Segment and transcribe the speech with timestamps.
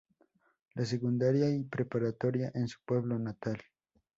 [0.73, 3.61] La secundaria y preparatoria en su pueblo natal.